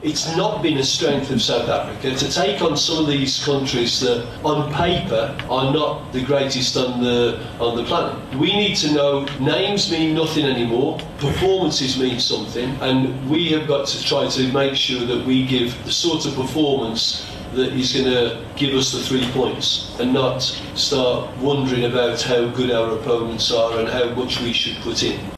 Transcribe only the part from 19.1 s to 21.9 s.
points and not start wondering